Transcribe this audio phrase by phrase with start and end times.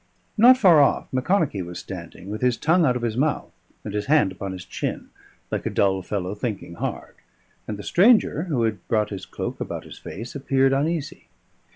[0.35, 3.51] Not far off Macconochie was standing, with his tongue out of his mouth
[3.83, 5.11] and his hand upon his chin,
[5.51, 7.13] like a dull fellow thinking hard,
[7.67, 11.27] and the stranger, who had brought his cloak about his face, appeared uneasy.